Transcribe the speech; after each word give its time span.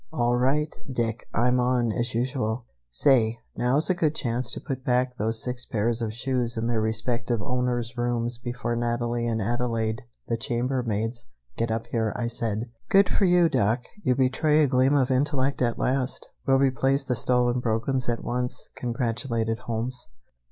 "All 0.11 0.35
right, 0.35 0.75
Dick, 0.91 1.27
I'm 1.31 1.59
on, 1.59 1.91
as 1.91 2.15
usual. 2.15 2.65
Say, 2.89 3.37
now's 3.55 3.87
a 3.87 3.93
good 3.93 4.15
chance 4.15 4.49
to 4.49 4.59
put 4.59 4.83
back 4.83 5.15
those 5.17 5.43
six 5.43 5.63
pairs 5.63 6.01
of 6.01 6.11
shoes 6.11 6.57
in 6.57 6.65
their 6.65 6.81
respective 6.81 7.39
owners' 7.39 7.95
rooms 7.95 8.39
before 8.39 8.75
Natalie 8.75 9.27
and 9.27 9.39
Adelaide, 9.39 10.01
the 10.27 10.37
chambermaids, 10.37 11.27
get 11.55 11.69
up 11.69 11.85
here," 11.85 12.13
I 12.15 12.25
said. 12.25 12.71
"Good 12.89 13.09
for 13.09 13.25
you, 13.25 13.47
Doc! 13.47 13.83
You 14.01 14.15
betray 14.15 14.63
a 14.63 14.67
gleam 14.67 14.95
of 14.95 15.11
intellect 15.11 15.61
at 15.61 15.77
last. 15.77 16.29
We'll 16.47 16.57
replace 16.57 17.03
the 17.03 17.13
stolen 17.13 17.59
brogans 17.59 18.09
at 18.09 18.23
once," 18.23 18.69
congratulated 18.75 19.59
Holmes. 19.67 20.07